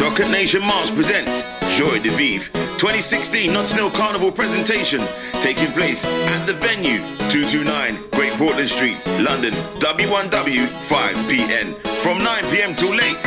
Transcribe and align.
Chocolate 0.00 0.30
Nation 0.30 0.62
Mas 0.62 0.90
presents 0.90 1.44
Joie 1.76 2.00
de 2.00 2.08
Vivre 2.08 2.48
2016 2.78 3.52
Notting 3.52 3.76
Hill 3.76 3.90
Carnival 3.90 4.32
presentation 4.32 4.98
taking 5.42 5.70
place 5.72 6.02
at 6.06 6.46
the 6.46 6.54
venue 6.54 7.00
229 7.28 8.08
Great 8.12 8.32
Portland 8.38 8.70
Street, 8.70 8.96
London, 9.20 9.52
W1W 9.78 10.66
5pm 10.88 11.76
from 12.00 12.18
9pm 12.18 12.74
till 12.78 12.94
late. 12.94 13.20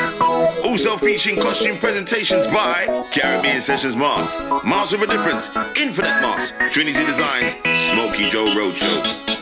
Also 0.66 0.98
featuring 0.98 1.38
costume 1.38 1.78
presentations 1.78 2.48
by 2.48 2.88
Caribbean 3.12 3.62
Sessions 3.62 3.96
Mas 3.96 4.34
Mas 4.66 4.92
with 4.92 5.04
a 5.04 5.08
Difference, 5.08 5.50
Infinite 5.78 6.20
Mas 6.24 6.54
Trinity 6.72 7.06
Designs, 7.06 7.54
Smokey 7.92 8.32
Joe 8.32 8.48
Roadshow. 8.48 9.34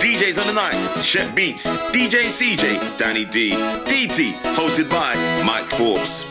DJs 0.00 0.40
on 0.40 0.46
the 0.46 0.52
night, 0.52 0.76
Shep 1.02 1.34
Beats, 1.34 1.66
DJ 1.90 2.30
CJay, 2.30 2.98
Danny 2.98 3.24
D, 3.24 3.50
DTee, 3.50 4.32
hosted 4.54 4.88
by 4.88 5.14
Mike 5.44 5.66
Forbes. 5.76 6.24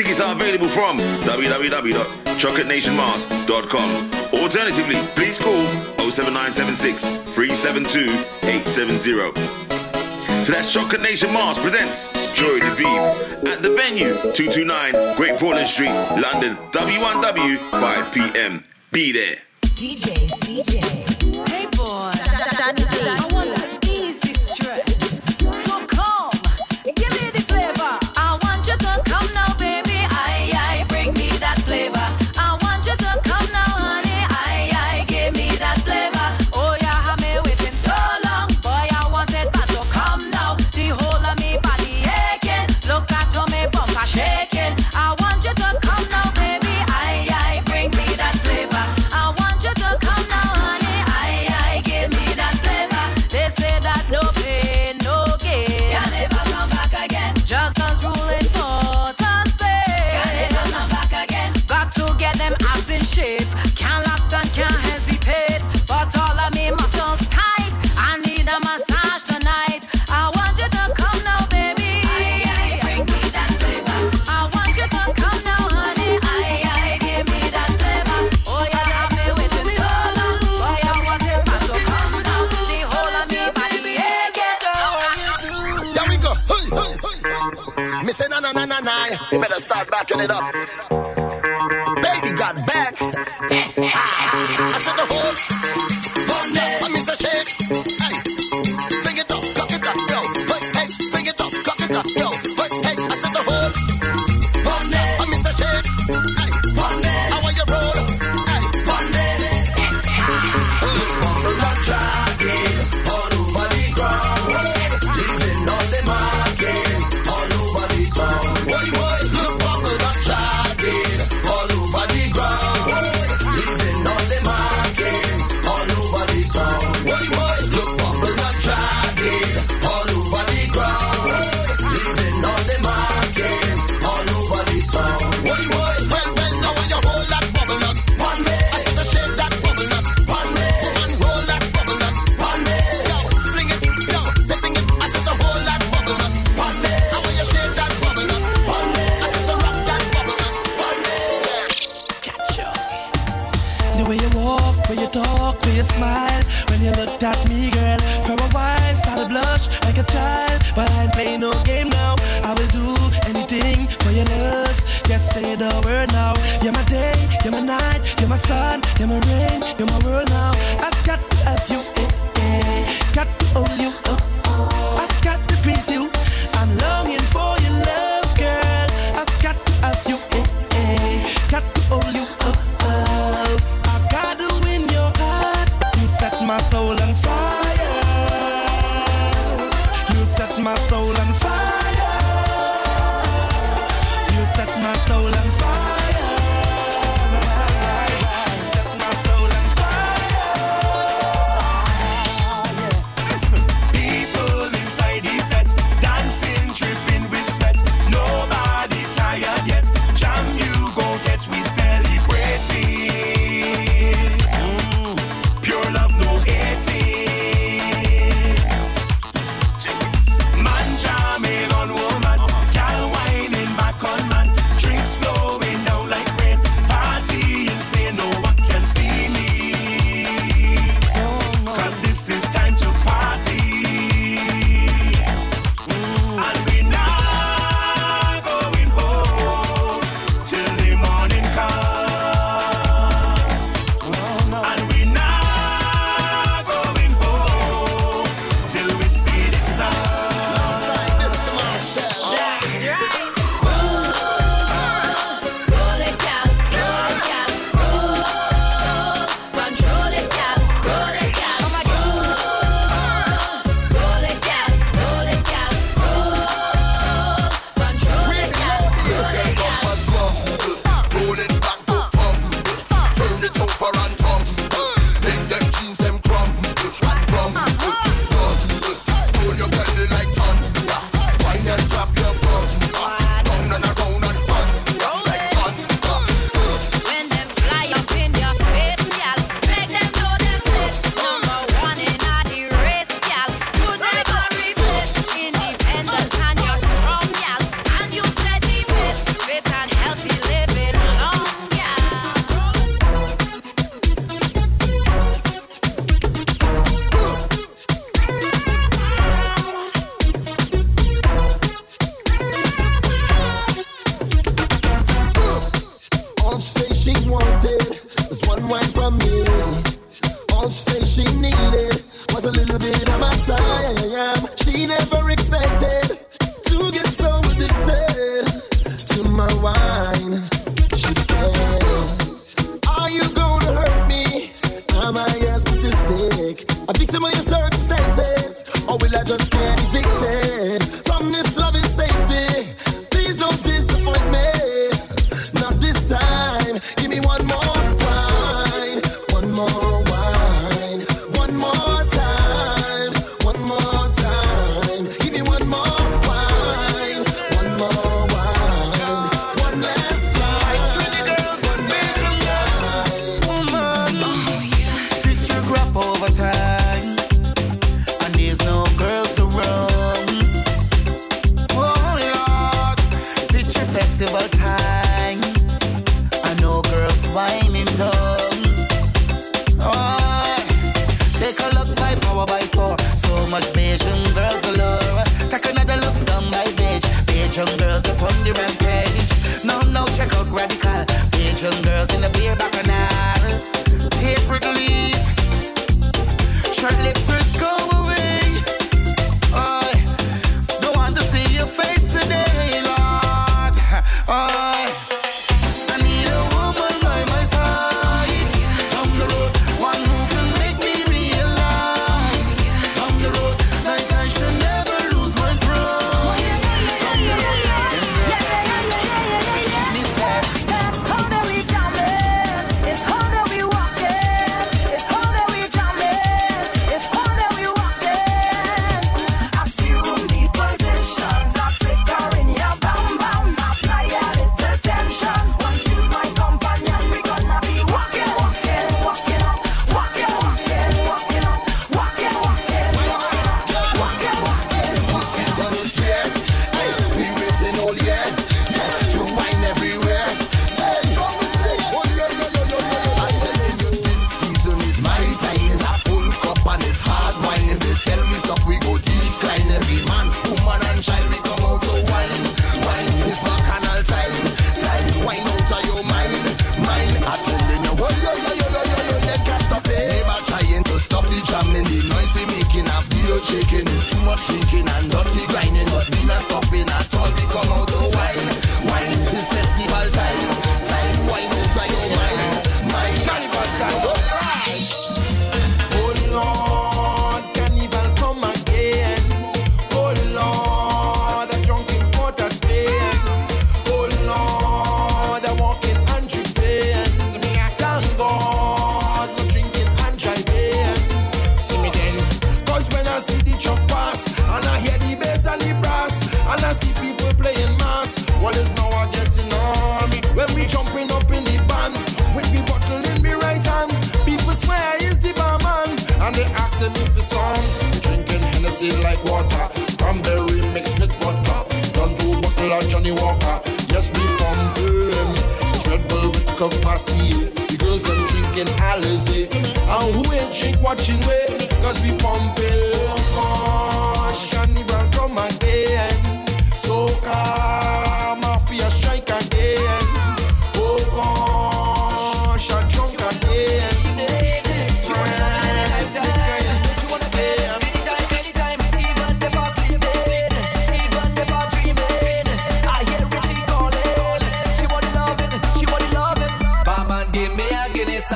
Tickets 0.00 0.20
are 0.22 0.32
available 0.32 0.68
from 0.68 0.96
www.chocolatenationmas.com. 1.28 4.10
Alternatively, 4.32 4.96
please 5.14 5.38
call 5.38 5.66
07976 6.08 7.04
372 7.34 8.08
870. 8.48 9.34
So 10.46 10.52
that's 10.52 10.72
Chocolate 10.72 11.02
Nation 11.02 11.30
Mas 11.34 11.58
presents 11.58 12.08
Joie 12.32 12.60
De 12.60 12.70
Vivre 12.76 13.14
at 13.52 13.60
the 13.60 13.74
venue 13.76 14.14
229 14.32 15.16
Great 15.18 15.38
Portland 15.38 15.68
Street, 15.68 15.92
London, 16.16 16.56
W1W 16.72 17.58
5 17.58 18.10
p.m. 18.14 18.64
Be 18.92 19.12
there. 19.12 19.36
DJ 19.60 20.16
CJay. 20.40 21.19
Me 88.04 88.12
say, 88.12 88.26
na 88.28 88.40
na 88.40 88.52
na 88.52 88.64
na 88.64 88.80
na, 88.80 89.06
you 89.32 89.40
better 89.40 89.54
start 89.60 89.90
backing 89.90 90.20
it 90.20 90.30
up. 90.30 90.52
Baby 92.02 92.36
got 92.36 92.66
back. 92.66 92.94
Ah. 93.92 94.19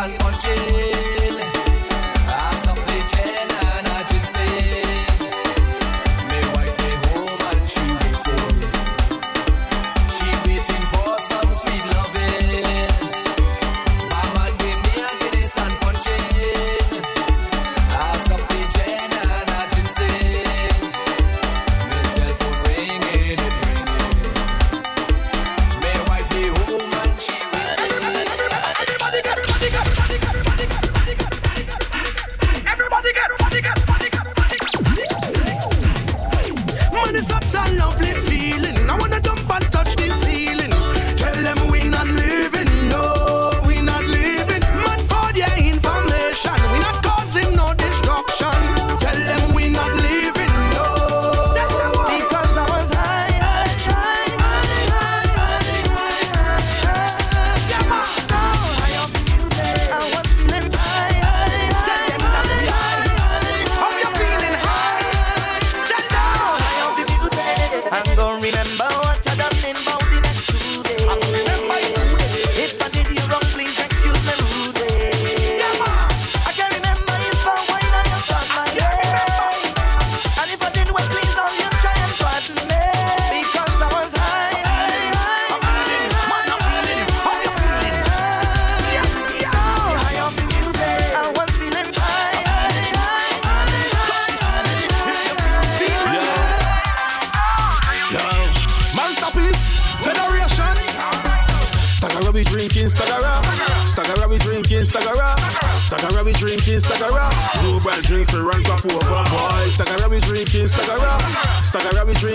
Everybody 0.04 0.36
get, 0.42 0.58
everybody 0.58 0.83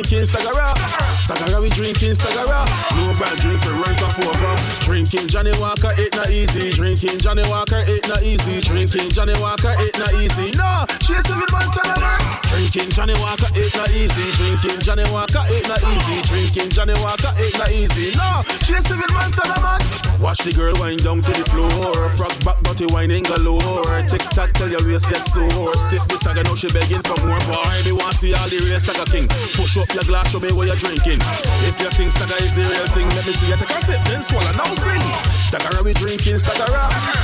drinking 0.09 0.25
Stagara. 0.25 0.73
Stagara, 1.21 1.61
we 1.61 1.69
drinking 1.69 2.13
Stagara. 2.13 2.65
No 2.97 3.13
bad 3.19 3.37
drink 3.37 3.61
for 3.61 3.73
rent 3.73 4.01
up 4.01 4.17
over. 4.17 4.55
Drinking 4.81 5.27
Johnnie 5.27 5.53
Walker, 5.59 5.93
it 5.97 6.15
not 6.15 6.31
easy. 6.31 6.71
Drinking 6.71 7.19
Johnnie 7.19 7.47
Walker, 7.47 7.83
it 7.87 8.07
not 8.09 8.23
easy. 8.23 8.61
Drinking 8.61 9.09
Johnnie 9.09 9.37
Walker, 9.39 9.75
it 9.77 9.97
not 9.99 10.13
easy. 10.15 10.51
No, 10.57 10.85
she's 11.01 11.25
a 11.29 11.33
good 11.37 11.51
monster 11.51 11.85
lover. 11.85 12.17
Drinking 12.49 12.89
Johnnie 12.89 13.13
Walker, 13.21 13.49
it 13.53 13.69
not 13.77 13.91
easy. 13.93 14.25
Drinking 14.33 14.81
Johnnie 14.81 15.05
Walker, 15.13 15.45
it 15.45 15.67
not 15.69 15.81
easy. 15.85 16.21
Drinking 16.25 16.69
Johnnie 16.73 16.97
Walker, 17.05 17.31
it 17.37 17.53
not 17.57 17.71
easy. 17.71 18.09
No, 18.17 18.41
she's 18.65 18.89
a 18.89 18.97
good 18.97 19.13
monster 19.13 19.45
lover. 19.45 19.77
Watch 20.19 20.43
the 20.43 20.51
girl 20.51 20.73
wind 20.81 21.03
down 21.03 21.21
to 21.21 21.31
the 21.31 21.45
floor. 21.47 22.09
Frog 22.17 22.33
back, 22.43 22.59
body 22.63 22.85
whining 22.91 23.23
galore. 23.23 23.61
Tick 24.09 24.25
tock 24.33 24.51
till 24.53 24.69
your 24.69 24.83
waist 24.83 25.07
gets 25.07 25.31
sore. 25.31 25.73
Sip 25.77 26.01
this 26.09 26.19
stagger, 26.19 26.43
now 26.43 26.55
she 26.55 26.67
begging 26.73 26.99
for 27.05 27.15
more. 27.23 27.39
Boy, 27.47 27.77
they 27.85 27.93
want 27.93 28.11
to 28.11 28.17
see 28.17 28.33
all 28.33 28.49
the 28.49 28.59
waist 28.67 28.89
like 28.89 28.99
a 28.99 29.05
king. 29.05 29.27
Push 29.55 29.77
up 29.77 29.87
your 29.99 30.07
glass, 30.07 30.31
show 30.31 30.39
me 30.39 30.51
what 30.53 30.67
you're 30.67 30.79
drinking. 30.79 31.19
If 31.67 31.75
you 31.79 31.89
think 31.91 32.11
stagger 32.11 32.39
is 32.39 32.53
the 32.55 32.63
real 32.63 32.87
thing, 32.95 33.07
let 33.19 33.25
me 33.27 33.33
see 33.33 33.47
you 33.51 33.57
take 33.59 33.69
a 33.69 33.79
sip, 33.83 33.99
then 34.07 34.21
swallow, 34.21 34.51
now 34.55 34.71
sing. 34.79 35.01
Stagger 35.49 35.83
we 35.83 35.93
drinking, 35.93 36.39
stagger 36.39 36.69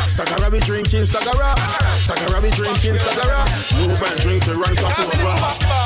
Stagger 0.10 0.50
we 0.50 0.60
drinking, 0.60 1.05
stagger 1.05 1.32
Stagger 2.01 2.41
we 2.41 2.50
drinking, 2.51 2.98
stagger 2.98 3.44
Move 3.79 4.01
and 4.01 4.17
drink 4.20 4.44
the 4.44 4.55
run 4.60 4.75
up 4.82 4.98
over. 4.98 5.13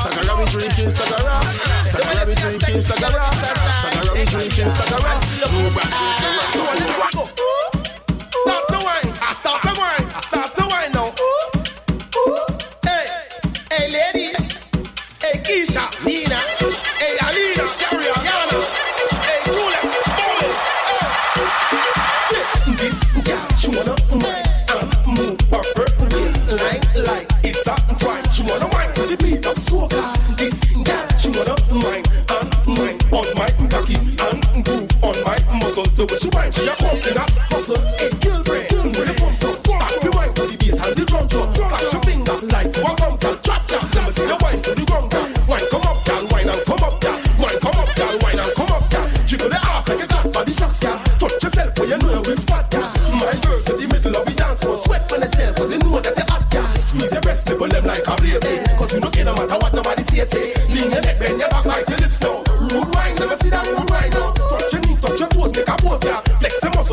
Stagger 0.02 0.34
we 0.34 0.44
drinking, 0.50 0.90
stagger 0.90 1.38
Stagger 1.84 2.26
we 2.26 2.34
drinking, 2.34 2.80
stagger 2.80 3.12
Stagger 3.12 4.10
we 4.16 4.24
drinking, 4.24 4.70
stagger 4.70 5.14
Move 5.52 5.76
and 5.78 5.90
drink 5.94 6.18
the 6.18 6.94
rank 6.98 7.16
up. 7.20 7.28
Stop 8.34 8.64
the 8.66 8.78
wine, 8.82 9.10
stop 9.38 9.60
the 9.62 9.74
wine, 9.78 10.06
stop 10.22 10.50
the 10.54 10.64
wine 10.66 10.92
now. 10.96 11.12
Hey, 12.82 13.06
hey 13.70 13.86
ladies, 13.92 14.42
hey 15.20 15.38
Keisha, 15.44 15.84
Nina. 16.04 16.59
So 36.00 36.06
when 36.06 36.18
she 36.18 36.28
wine, 36.30 36.50
she 36.52 36.64
a 36.64 36.74
come 36.76 36.96
in 36.96 37.14
a 37.14 37.26
hustle. 37.52 37.76
Eh, 37.76 38.19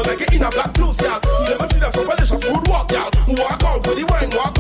make 0.08 0.22
it 0.22 0.34
in 0.34 0.42
a 0.42 0.50
black 0.50 0.74
blues, 0.74 1.00
y'all. 1.02 1.20
You 1.44 1.52
never 1.52 1.68
see 1.68 1.80
that 1.80 1.94
somebody 1.94 2.24
just 2.24 2.44
food 2.44 2.68
walk, 2.68 2.92
y'all. 2.92 3.12
Walk 3.28 3.64
out 3.64 3.86
with 3.86 3.98
the 4.00 4.06
wine, 4.08 4.30
walk 4.34 4.57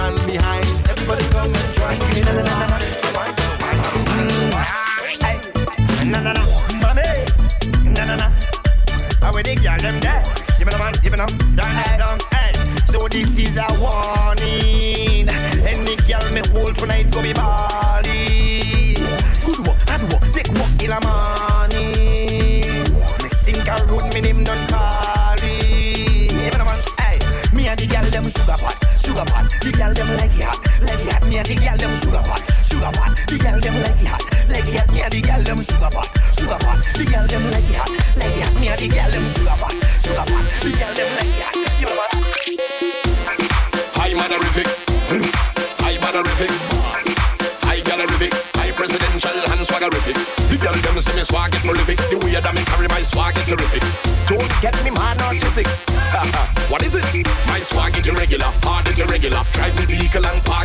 man 0.00 0.16
behind. 0.26 0.66
Everybody 0.88 1.24
come 1.28 1.52
and 1.52 1.68
join. 1.76 1.98
Na, 2.24 2.32
na, 2.32 2.42
na, 2.48 2.54
na, 2.60 2.66
na. 2.72 2.78
Na 6.10 6.18
na 6.24 6.32
na, 6.32 6.42
mommy. 6.82 7.08
Na 7.94 8.02
na 8.08 8.14
na. 8.16 8.26
How 9.20 9.30
we 9.34 9.42
the 9.42 9.54
girl 9.62 9.78
them 9.84 10.00
there? 10.00 10.22
Give 10.58 10.66
me 10.66 10.72
the 10.72 10.78
man, 10.78 10.94
give 11.02 11.12
me 11.12 11.18
them. 11.20 11.30
Down, 11.54 11.98
down, 12.00 12.18
hey. 12.32 12.52
So 12.90 13.06
this 13.08 13.36
is 13.38 13.58
a 13.58 13.66
warning. 13.82 15.28
Any 15.68 15.94
girl 16.08 16.24
me 16.32 16.42
hold 16.52 16.74
tonight 16.76 17.10
go 17.12 17.22
be 17.22 17.32
body. 17.32 18.96
Good 19.44 19.60
work, 19.66 19.80
hard 19.88 20.02
work, 20.10 20.24
take 20.32 20.50
work 20.58 20.72
till 20.78 20.92
a 20.92 21.00
morning. 21.04 21.29
The 31.50 31.56
girl 31.58 31.76
them 31.76 31.90
sugar 31.98 32.22
pot, 32.22 32.42
sugar 32.62 32.92
pot. 32.94 33.10
The 33.26 33.36
girl 33.42 33.58
them 33.58 33.74
like 33.82 33.98
it 33.98 34.06
hot, 34.06 34.22
like 34.46 34.70
it 34.70 34.78
hot. 34.78 34.86
Me 34.94 35.02
and 35.02 35.10
the 35.10 35.20
girl 35.20 35.42
them 35.42 35.58
sugar 35.58 35.90
pot, 35.90 36.06
sugar 36.38 36.58
pot. 36.62 36.78
The 36.94 37.04
girl 37.10 37.26
them 37.26 37.42
like 37.50 37.66
it 37.66 37.74
hot, 37.74 37.90
like 38.14 38.38
it 38.38 38.46
hot. 38.46 38.54
Me 38.62 38.66
and 38.70 38.78
the 38.78 38.86
girl 38.86 39.10
them 39.10 39.26
sugar 39.34 39.58
pot, 39.58 39.74
sugar 39.98 40.26
pot. 40.30 40.44
The 40.62 40.70
girl 40.78 40.94
them 40.94 41.10
like 41.18 41.34
it. 41.34 41.50
You 41.82 41.86
know 41.90 41.98
what? 41.98 42.10
High 43.98 44.14
manorific. 44.14 44.68
High 45.82 45.98
manorific. 45.98 46.50
High 47.66 47.82
gallerific. 47.86 48.34
High 48.58 48.70
presidential 48.74 49.30
and 49.30 49.62
swaggerific. 49.62 50.18
The 50.50 50.56
girl 50.58 50.74
them 50.74 50.98
say 50.98 51.14
me 51.14 51.22
swag 51.22 51.54
it 51.54 51.62
prolific. 51.62 51.98
The 52.10 52.18
way 52.18 52.34
that 52.34 52.50
me 52.50 52.62
carry 52.66 52.90
my 52.90 53.02
swag 53.02 53.34
it 53.38 53.46
terrific. 53.46 53.82
Don't 54.26 54.50
get 54.62 54.74
me 54.82 54.90
mad 54.90 55.22
or 55.22 55.30
narcissistic. 55.30 55.70
what 56.70 56.82
is 56.82 56.94
it? 56.94 57.06
My 57.46 57.60
swag 57.62 57.96
it 57.96 58.06
irregular, 58.10 58.50
hard 58.66 58.90
it 58.90 58.98
irregular. 58.98 59.42
Drive 59.54 59.74
me 59.78 59.86
vehicle 59.86 60.26
and 60.26 60.42
park 60.42 60.59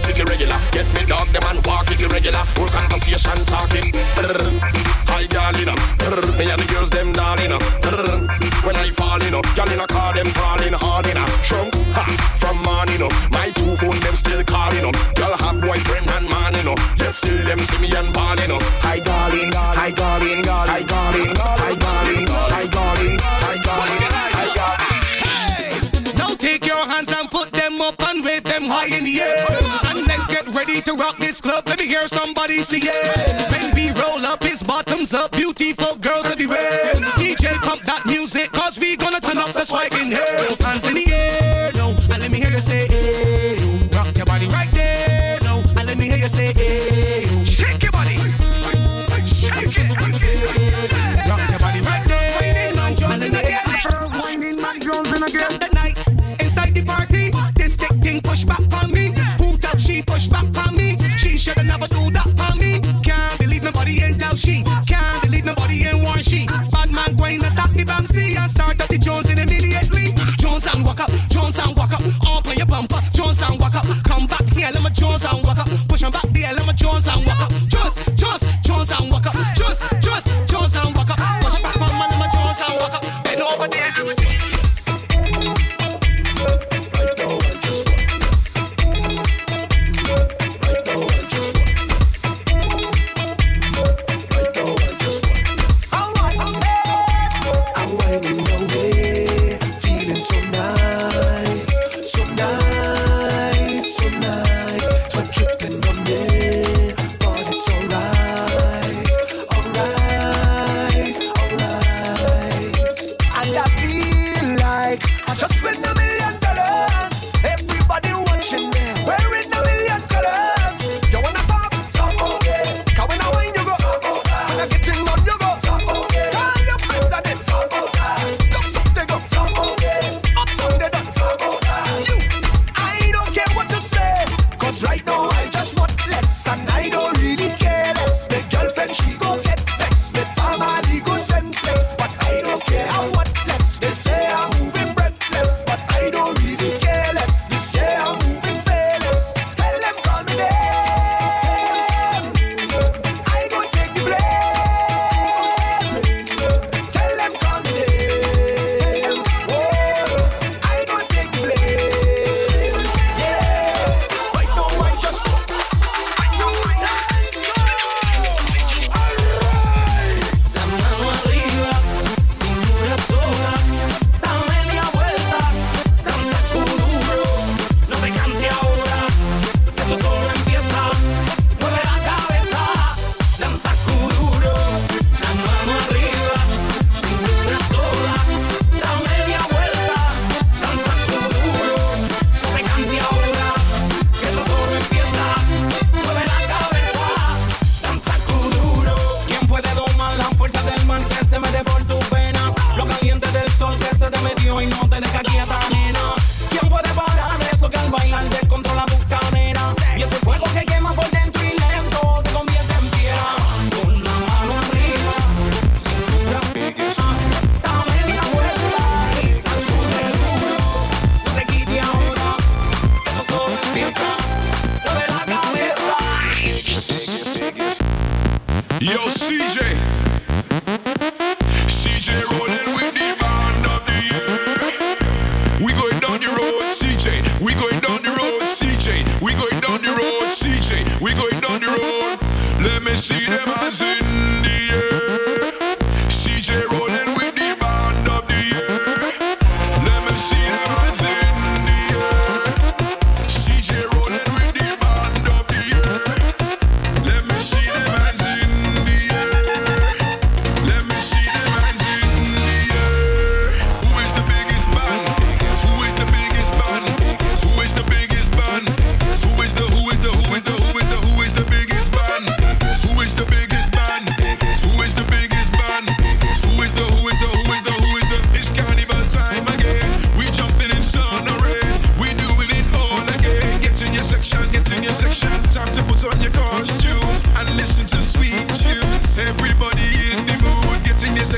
it 0.45 0.51
irregular. 0.51 0.71
Get 0.71 0.87
me 0.93 1.05
dog 1.05 1.27
them 1.27 1.43
and 1.49 1.65
walk 1.65 1.89
it 1.91 2.01
irregular. 2.01 2.43
Whole 2.55 2.69
conversation 2.69 3.45
talking. 3.45 3.91
High 5.07 5.27
darling, 5.27 5.69
me 6.37 6.51
and 6.51 6.61
the 6.61 6.67
girls 6.71 6.89
them 6.89 7.13
darling. 7.13 7.51
When 8.63 8.75
I 8.75 8.89
fall 8.91 9.21
in, 9.21 9.31
girl 9.31 9.69
in 9.71 9.79
a 9.79 9.87
car 9.87 10.13
them 10.13 10.27
crawling 10.33 10.64
hear 32.63 33.44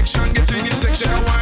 section, 0.08 0.34
getting 0.34 0.66
in 0.66 0.72
section. 0.72 1.37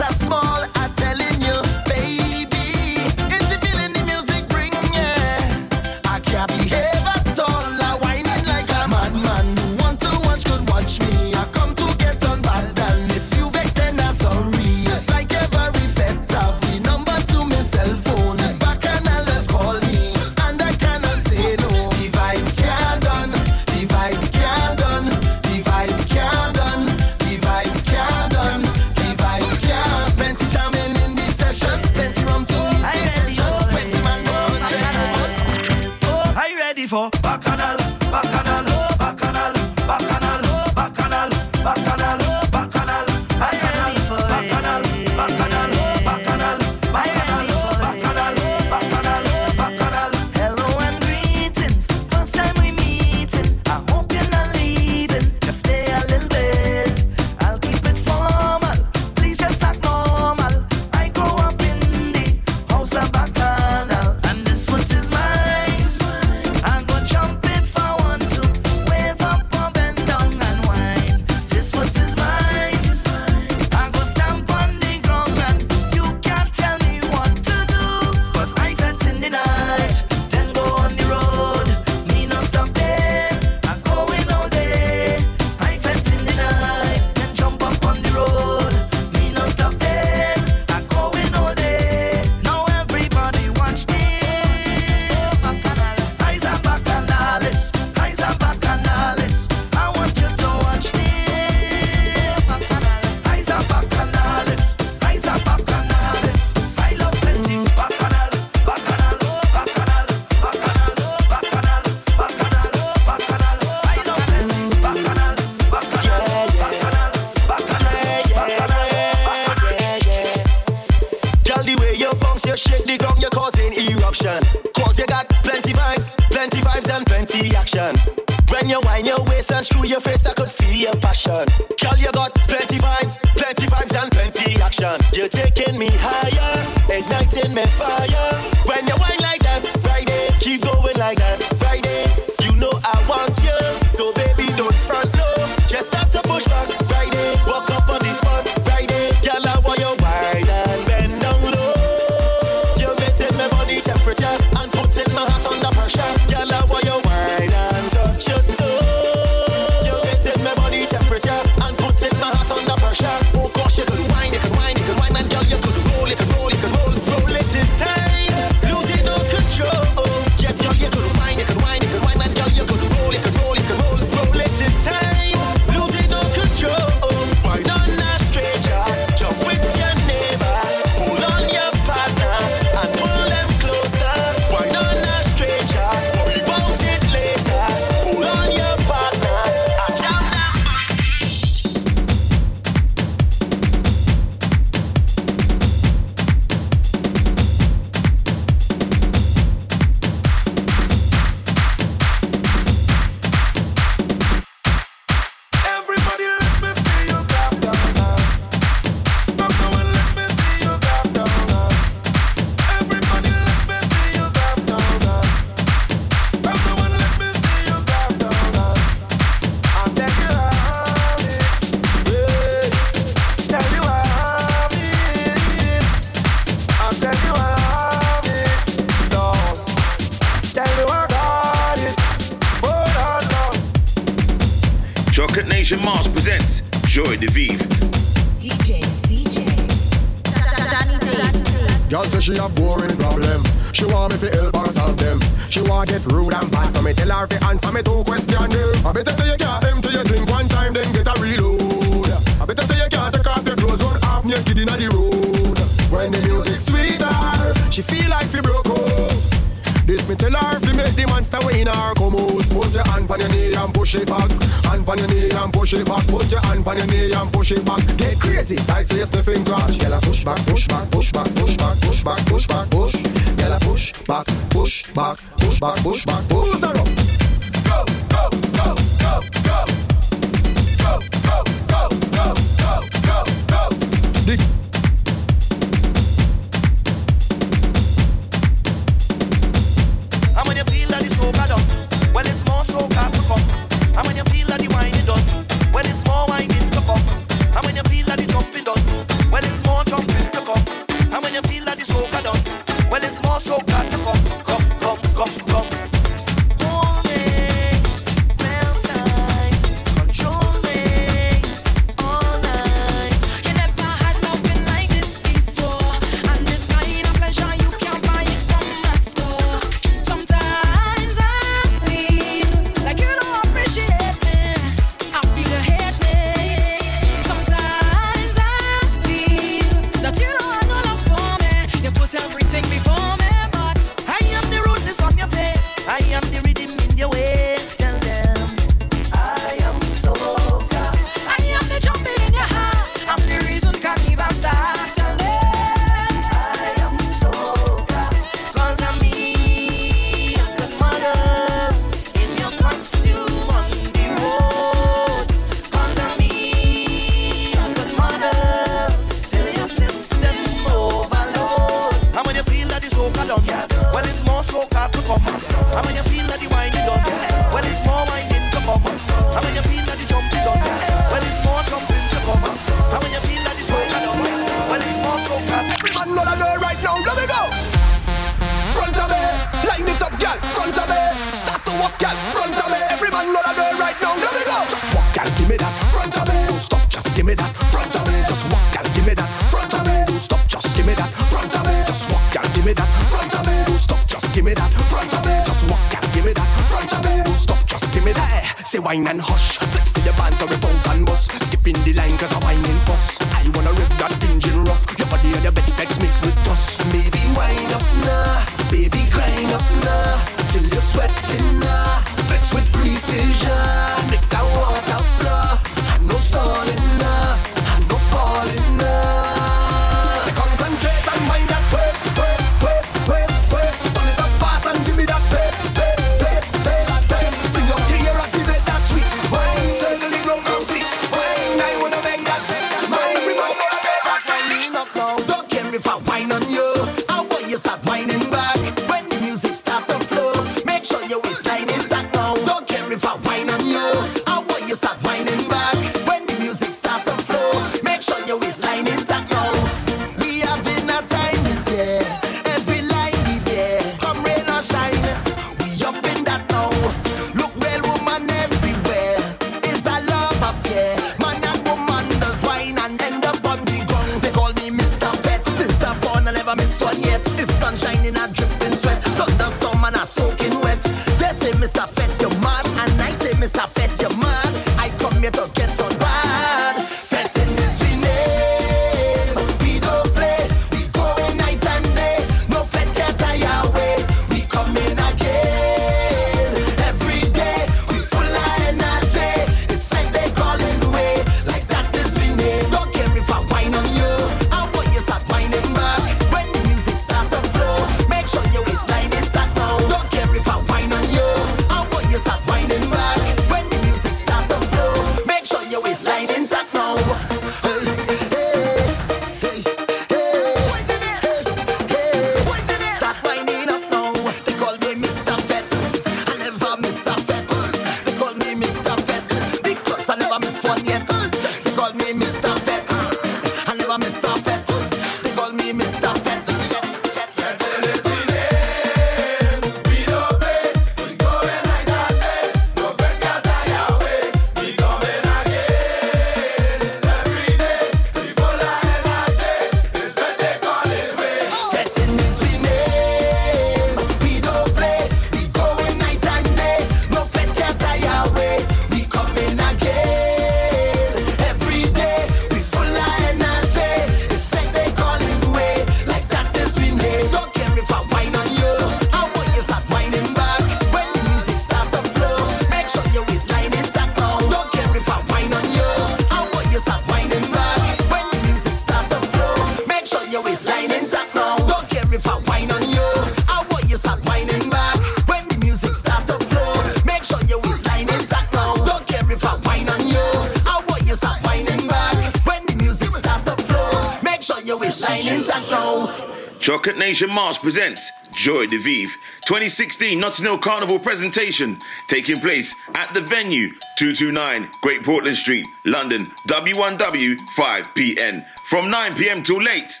presents 587.60 588.10
Joie 588.34 588.66
de 588.66 588.78
Vivre 588.78 589.14
2016 589.46 590.18
Notting 590.18 590.44
Hill 590.44 590.58
Carnival 590.58 590.98
presentation 590.98 591.78
taking 592.08 592.40
place 592.40 592.74
at 592.94 593.12
the 593.14 593.20
venue 593.20 593.68
229 593.98 594.68
Great 594.82 595.04
Portland 595.04 595.36
Street, 595.36 595.66
London, 595.84 596.26
W1W5PN 596.48 598.46
from 598.68 598.86
9pm 598.86 599.44
till 599.44 599.62
late. 599.62 600.00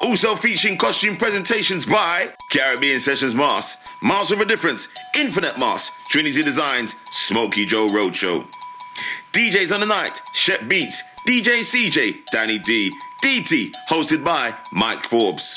Also 0.00 0.34
featuring 0.34 0.76
costume 0.76 1.16
presentations 1.16 1.86
by 1.86 2.30
Caribbean 2.50 3.00
Sessions 3.00 3.34
Mas, 3.34 3.76
Mas 4.02 4.30
with 4.30 4.40
a 4.40 4.46
Difference, 4.46 4.88
Infinite 5.16 5.58
Mas, 5.58 5.90
Trinity 6.08 6.42
Designs, 6.42 6.94
Smokey 7.10 7.66
Joe 7.66 7.88
Roadshow. 7.88 8.46
DJs 9.32 9.72
on 9.72 9.80
the 9.80 9.86
night, 9.86 10.20
Shep 10.34 10.68
Beats, 10.68 11.02
DJ 11.26 11.60
CJay, 11.60 12.24
Danny 12.26 12.58
D, 12.58 12.90
DTee, 13.22 13.72
hosted 13.88 14.22
by 14.24 14.54
Mike 14.72 15.04
Forbes. 15.04 15.56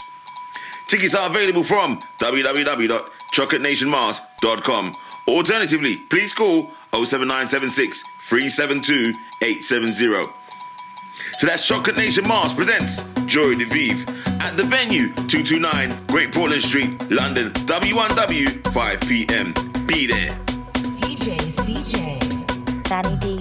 Tickets 0.87 1.13
are 1.15 1.29
available 1.29 1.63
from 1.63 1.99
www.chocolatenationmas.com. 2.19 4.93
Alternatively, 5.27 5.97
please 6.09 6.33
call 6.33 6.71
07976 6.93 8.01
372 8.29 9.13
870. 9.41 10.31
So 11.39 11.45
that's 11.45 11.67
Chocolate 11.67 11.97
Nation 11.97 12.25
Mas 12.27 12.53
presents 12.53 13.01
Joie 13.25 13.55
de 13.55 13.65
Vivre 13.65 14.09
at 14.39 14.55
the 14.55 14.63
venue 14.63 15.09
229 15.27 16.05
Great 16.07 16.31
Portland 16.33 16.63
Street, 16.63 16.89
London, 17.11 17.51
W1W 17.51 18.71
5 18.71 18.99
p.m. 19.01 19.53
Be 19.85 20.07
there. 20.07 20.39
DJ 20.73 21.35
CJay. 21.51 22.83
Danny 22.83 23.15
D. 23.17 23.36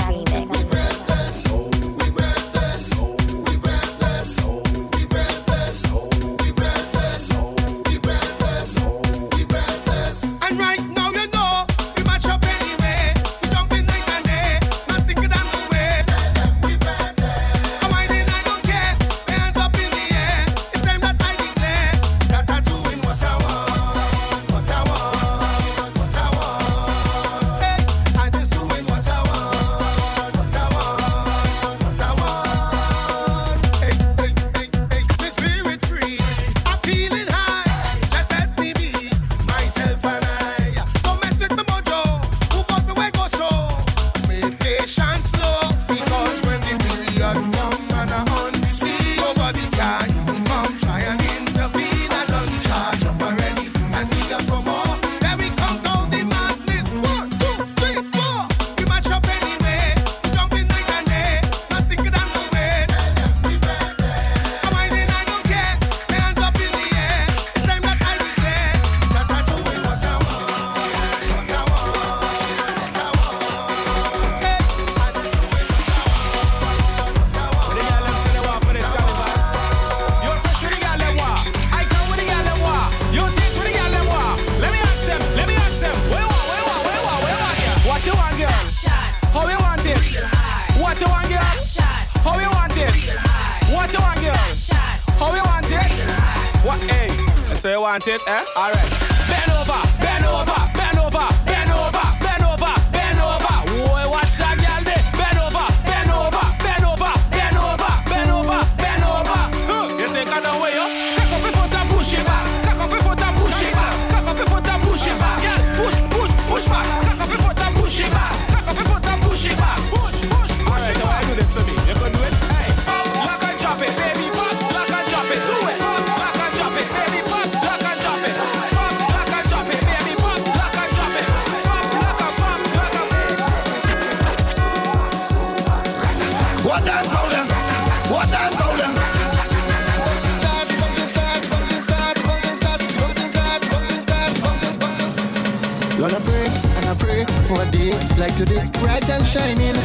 shining. 149.37 149.77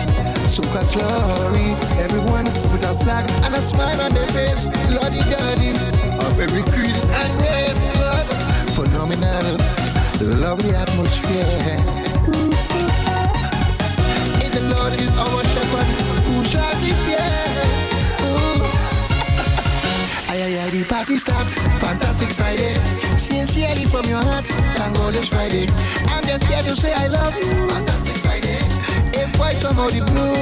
Soca 0.48 0.82
glory, 0.94 1.76
everyone 2.00 2.46
with 2.72 2.84
a 2.88 2.94
flag 3.04 3.26
and 3.46 3.54
a 3.56 3.62
smile 3.62 4.00
on 4.02 4.12
their 4.14 4.28
face. 4.36 4.64
Lordy 4.96 5.22
daddy, 5.32 5.72
of 6.26 6.40
every 6.40 6.64
creed 6.72 6.96
and 7.20 7.32
race. 7.44 7.84
Lord, 8.00 8.28
phenomenal, 8.76 9.58
lovely 10.44 10.72
atmosphere. 10.84 11.76
In 14.46 14.52
the 14.56 14.64
Lord 14.74 14.94
is 15.04 15.12
our 15.26 15.44
shepherd, 15.54 15.90
who 16.28 16.36
shall 16.52 16.76
be 16.84 16.92
fear? 17.04 17.28
ay 20.32 20.40
ay 20.48 20.60
ay, 20.64 20.70
the 20.72 20.84
party 20.88 21.18
start, 21.18 21.48
fantastic 21.84 22.32
Friday 22.32 22.74
Sincerely 23.18 23.84
from 23.84 24.06
your 24.08 24.24
heart, 24.24 24.48
thank 24.80 24.96
God 24.96 25.14
it's 25.14 25.28
Friday 25.28 25.68
I'm 26.08 26.24
just 26.24 26.46
here 26.46 26.64
to 26.64 26.74
say 26.74 26.94
I 26.94 27.08
love 27.08 27.36
you 27.36 27.91
somebody 29.62 30.00
blue. 30.02 30.34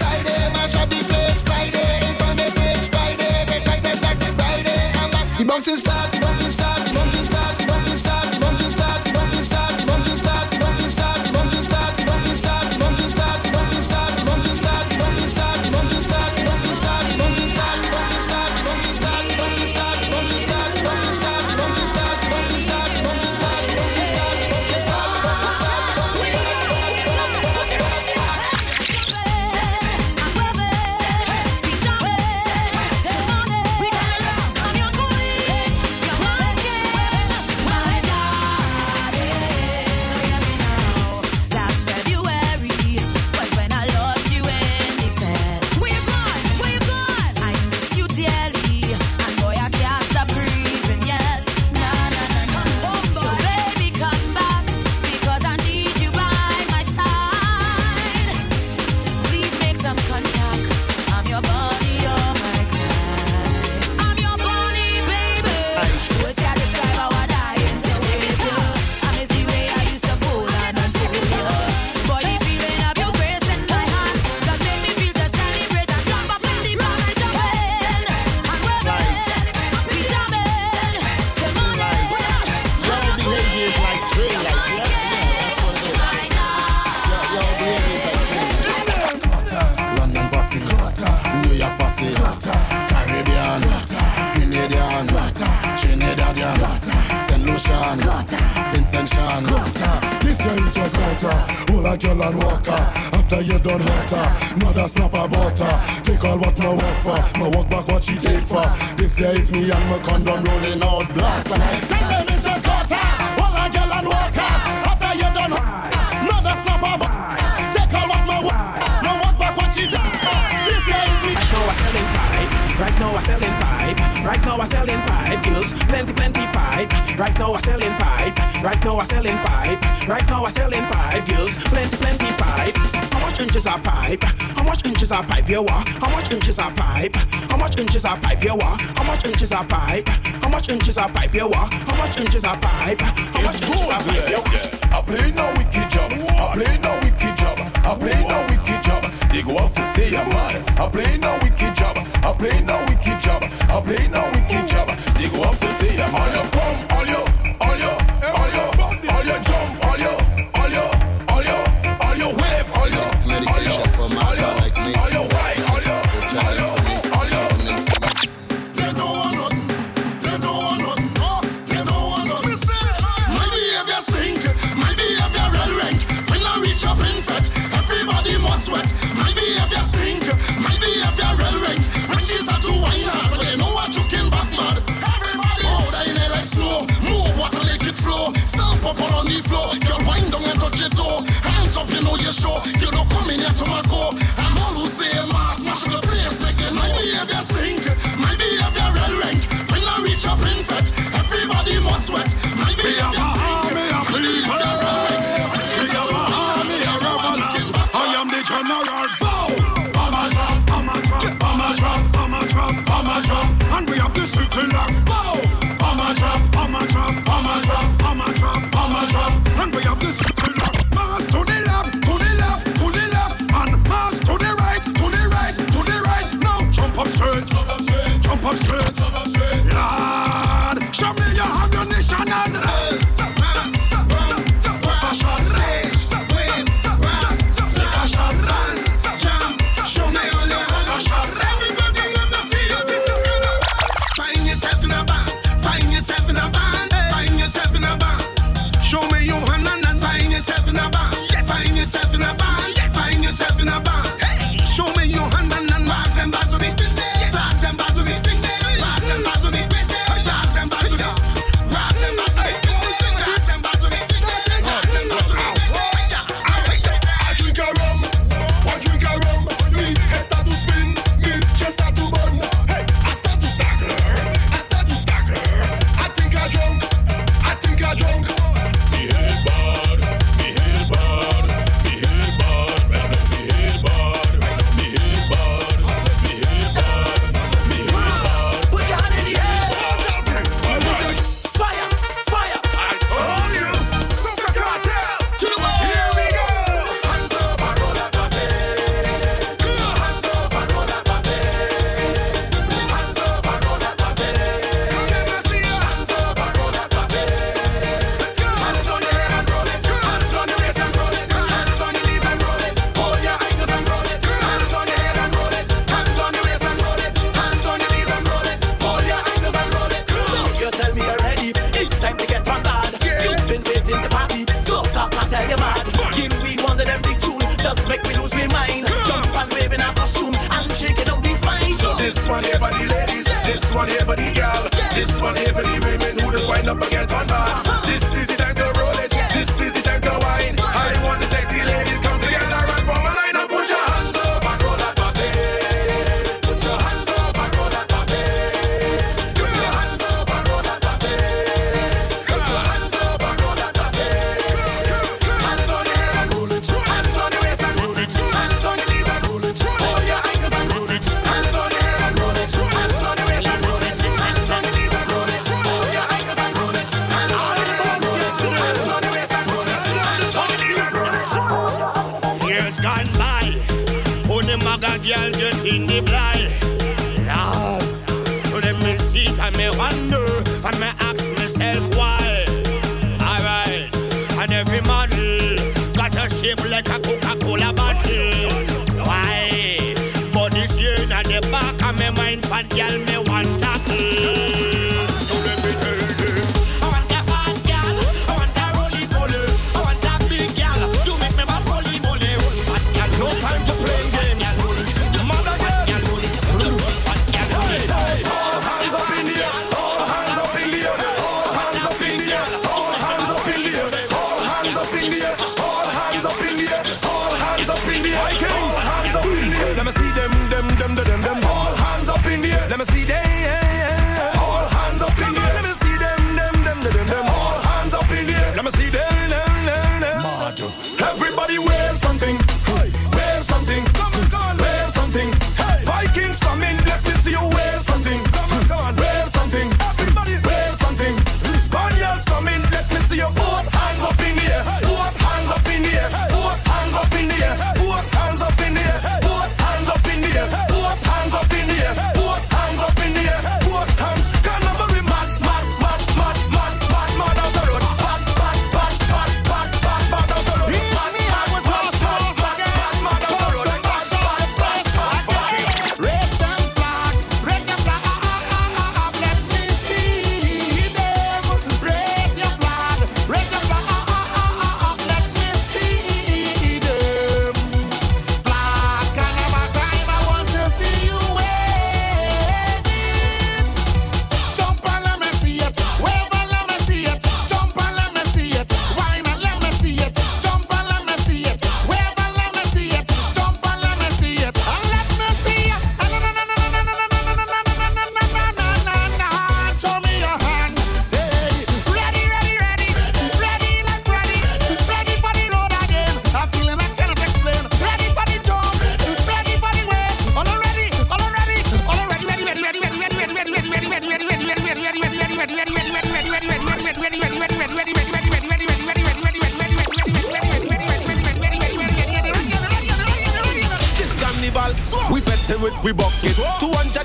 Friday, 0.00 0.40
match 0.56 0.74
up 0.76 0.88
the 0.88 1.00
place. 1.10 1.42
Friday, 1.42 2.08
in 2.08 2.14
front 2.16 2.40
of 2.40 2.46
the 2.46 2.52
place. 2.58 2.88
Friday, 2.88 3.44
back, 3.44 3.82
back, 3.82 4.00
back, 4.00 4.16
Friday. 4.32 4.92
I'm 4.94 5.10
back. 5.10 5.26
The 5.36 5.44
bouncing 5.44 5.76
start, 5.76 6.10
the 6.12 6.20
bouncing 6.20 6.37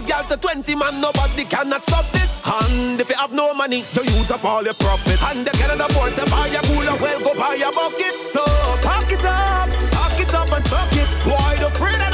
bad 0.03 0.27
girl 0.27 0.37
to 0.37 0.41
20 0.41 0.75
man, 0.75 1.01
nobody 1.01 1.43
cannot 1.43 1.81
stop 1.81 2.05
this. 2.11 2.41
And 2.45 2.99
if 2.99 3.09
you 3.09 3.15
have 3.15 3.33
no 3.33 3.53
money, 3.53 3.83
you 3.93 4.03
use 4.03 4.31
up 4.31 4.43
all 4.43 4.63
your 4.63 4.73
profit. 4.73 5.21
And 5.23 5.39
you 5.39 5.53
cannot 5.53 5.89
afford 5.89 6.15
to 6.15 6.25
buy 6.31 6.47
a 6.47 6.61
cooler, 6.67 6.97
well, 7.01 7.19
go 7.19 7.33
buy 7.35 7.55
a 7.55 7.71
bucket. 7.71 8.15
So 8.15 8.43
pack 8.81 9.11
it 9.11 9.25
up, 9.25 9.69
pack 9.91 10.19
it 10.19 10.33
up 10.33 10.51
and 10.51 10.65
suck 10.65 10.93
it. 10.93 11.09
Why 11.25 11.55
the 11.55 11.69
freedom? 11.71 12.12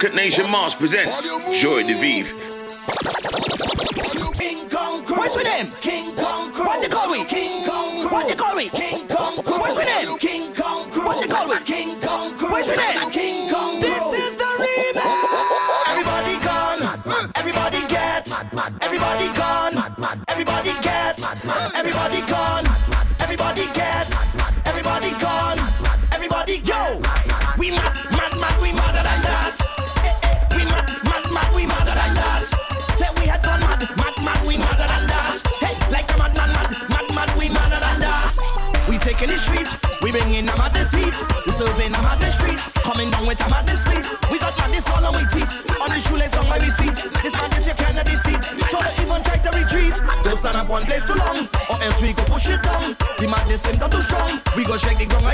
Rocket 0.00 0.14
Nation 0.14 0.48
Mas 0.48 0.74
presents 0.74 1.22
Joie 1.60 1.84
de 1.84 1.92
Vivre. 1.92 2.39
one 50.70 50.84
place 50.86 51.04
too 51.04 51.14
long. 51.14 51.48
Or 51.68 51.76
else 51.82 52.00
we 52.00 52.12
go 52.14 52.22
push 52.24 52.48
it 52.48 52.62
down. 52.62 52.96
The 53.18 53.26
madness 53.26 53.62
seem 53.62 53.76
not 53.78 53.90
too 53.90 54.02
strong. 54.02 54.40
We 54.56 54.64
go 54.64 54.76
shake 54.76 54.98
the 54.98 55.06
ground 55.06 55.26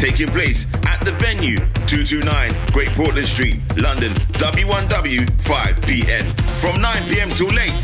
taking 0.00 0.26
place 0.28 0.64
at 0.86 0.98
the 1.04 1.12
venue 1.20 1.58
229 1.86 2.50
Great 2.72 2.88
Portland 2.96 3.28
Street, 3.28 3.60
London, 3.76 4.10
W1W 4.40 5.28
5 5.42 5.82
p.m. 5.82 6.24
from 6.58 6.80
9 6.80 7.02
p.m. 7.12 7.28
till 7.28 7.48
late. 7.48 7.76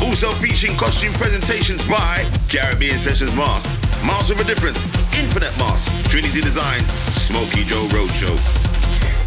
Also 0.00 0.30
featuring 0.32 0.74
costume 0.76 1.12
presentations 1.12 1.86
by 1.86 2.24
Caribbean 2.48 2.96
Sessions 2.96 3.34
Mas, 3.36 3.66
Mas 4.02 4.30
with 4.30 4.40
a 4.40 4.44
Difference, 4.44 4.82
Infinite 5.14 5.52
Mas, 5.58 5.84
Trinity 6.08 6.40
Designs, 6.40 6.90
Smokey 7.12 7.64
Joe 7.64 7.84
Roadshow. 7.92 8.38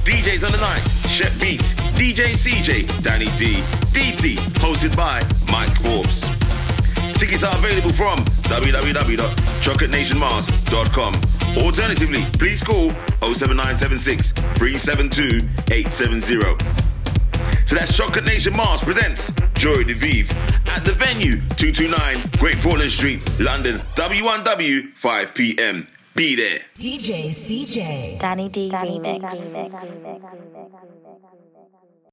DJs 0.04 0.44
on 0.46 0.52
the 0.52 0.58
night, 0.58 0.82
Shep 1.08 1.32
Beats, 1.40 1.76
DJ 1.94 2.34
CJay, 2.34 2.88
Danny 3.04 3.28
D, 3.38 3.62
DTee, 3.94 4.40
hosted 4.60 4.98
by 4.98 5.22
Mike 5.52 5.80
Forbes. 5.82 6.26
Tickets 7.20 7.44
are 7.44 7.56
available 7.56 7.94
from 7.94 8.18
www.chocolatenationmas.com. 8.50 11.35
Alternatively, 11.58 12.22
please 12.38 12.62
call 12.62 12.90
07976 13.22 14.32
372 14.32 15.48
870. 15.72 16.42
So 17.66 17.76
that's 17.76 17.96
Chocolate 17.96 18.26
Nation 18.26 18.56
Mas 18.56 18.84
presents 18.84 19.32
Joie 19.56 19.84
de 19.84 19.94
Vivre 19.94 20.36
at 20.68 20.84
the 20.86 20.94
venue 20.94 21.38
229 21.58 22.18
Great 22.40 22.58
Portland 22.58 22.92
Street, 22.92 23.22
London, 23.40 23.80
W1W, 23.96 24.94
5 24.96 25.34
p.m. 25.34 25.88
Be 26.16 26.36
there. 26.36 26.60
DJ 26.76 27.26
CJay. 27.30 28.20
Danny 28.20 28.48
D 28.50 28.70
remix. 28.72 30.54